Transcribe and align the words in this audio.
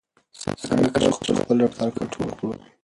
څنګه 0.65 0.87
کولای 0.93 1.11
شو 1.25 1.33
خپل 1.41 1.57
رفتار 1.65 1.89
کنټرول 1.97 2.29
کړو؟ 2.37 2.51